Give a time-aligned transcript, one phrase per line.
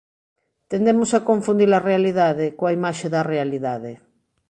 [0.71, 3.91] Tendemos a confundir a realidade coa imaxe da realidade.